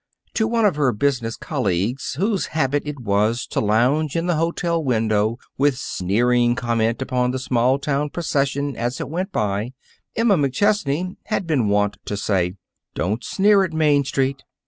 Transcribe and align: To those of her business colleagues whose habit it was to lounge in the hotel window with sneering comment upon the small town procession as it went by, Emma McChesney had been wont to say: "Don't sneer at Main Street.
To 0.33 0.49
those 0.49 0.65
of 0.65 0.77
her 0.77 0.91
business 0.93 1.37
colleagues 1.37 2.15
whose 2.15 2.47
habit 2.57 2.81
it 2.87 3.01
was 3.01 3.45
to 3.45 3.59
lounge 3.59 4.15
in 4.15 4.25
the 4.25 4.33
hotel 4.35 4.83
window 4.83 5.37
with 5.59 5.77
sneering 5.77 6.55
comment 6.55 7.03
upon 7.03 7.29
the 7.29 7.37
small 7.37 7.77
town 7.77 8.09
procession 8.09 8.75
as 8.75 8.99
it 8.99 9.09
went 9.09 9.31
by, 9.31 9.73
Emma 10.15 10.37
McChesney 10.37 11.17
had 11.25 11.45
been 11.45 11.67
wont 11.69 11.97
to 12.05 12.17
say: 12.17 12.55
"Don't 12.95 13.23
sneer 13.23 13.63
at 13.63 13.73
Main 13.73 14.03
Street. 14.03 14.41